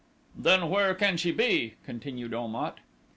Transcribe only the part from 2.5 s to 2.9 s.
at.